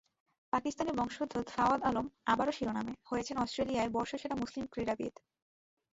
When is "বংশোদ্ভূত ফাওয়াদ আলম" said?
0.91-2.05